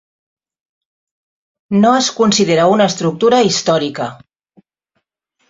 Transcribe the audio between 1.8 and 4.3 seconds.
No es considera una estructura històrica.